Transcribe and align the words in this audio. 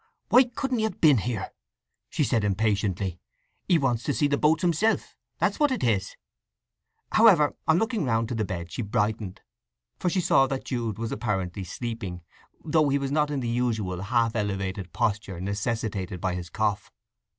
"Why 0.29 0.45
couldn't 0.45 0.79
he 0.79 0.83
have 0.85 0.99
been 0.99 1.19
here!" 1.19 1.51
she 2.09 2.23
said 2.23 2.43
impatiently. 2.43 3.19
"He 3.67 3.77
wants 3.77 4.01
to 4.05 4.15
see 4.15 4.25
the 4.25 4.35
boats 4.35 4.63
himself—that's 4.63 5.59
what 5.59 5.69
it 5.71 5.83
is!" 5.83 6.15
However, 7.11 7.55
on 7.67 7.77
looking 7.77 8.05
round 8.05 8.27
to 8.29 8.33
the 8.33 8.43
bed 8.43 8.71
she 8.71 8.81
brightened, 8.81 9.41
for 9.99 10.09
she 10.09 10.19
saw 10.19 10.47
that 10.47 10.65
Jude 10.65 10.97
was 10.97 11.11
apparently 11.11 11.63
sleeping, 11.63 12.23
though 12.65 12.89
he 12.89 12.97
was 12.97 13.11
not 13.11 13.29
in 13.29 13.41
the 13.41 13.47
usual 13.47 14.01
half 14.01 14.35
elevated 14.35 14.91
posture 14.91 15.39
necessitated 15.39 16.19
by 16.19 16.33
his 16.33 16.49
cough. 16.49 16.89